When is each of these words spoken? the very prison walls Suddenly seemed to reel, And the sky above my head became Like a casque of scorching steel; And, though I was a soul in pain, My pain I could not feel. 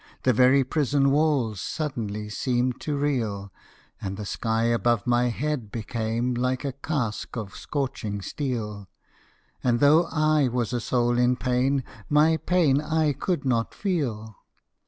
the 0.23 0.33
very 0.33 0.63
prison 0.63 1.11
walls 1.11 1.61
Suddenly 1.61 2.27
seemed 2.29 2.81
to 2.81 2.97
reel, 2.97 3.53
And 4.01 4.17
the 4.17 4.25
sky 4.25 4.63
above 4.63 5.05
my 5.05 5.29
head 5.29 5.71
became 5.71 6.33
Like 6.33 6.65
a 6.65 6.71
casque 6.73 7.37
of 7.37 7.55
scorching 7.55 8.19
steel; 8.23 8.87
And, 9.63 9.79
though 9.79 10.05
I 10.11 10.47
was 10.47 10.73
a 10.73 10.81
soul 10.81 11.19
in 11.19 11.35
pain, 11.35 11.83
My 12.09 12.37
pain 12.37 12.81
I 12.81 13.13
could 13.13 13.45
not 13.45 13.75
feel. 13.75 14.37